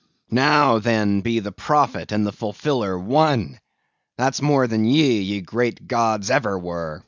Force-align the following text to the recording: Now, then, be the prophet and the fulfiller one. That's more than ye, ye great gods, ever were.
Now, 0.31 0.79
then, 0.79 1.21
be 1.21 1.37
the 1.41 1.51
prophet 1.51 2.11
and 2.11 2.25
the 2.25 2.31
fulfiller 2.31 2.97
one. 2.97 3.59
That's 4.17 4.41
more 4.41 4.65
than 4.65 4.83
ye, 4.83 5.21
ye 5.21 5.41
great 5.41 5.87
gods, 5.87 6.31
ever 6.31 6.57
were. 6.57 6.99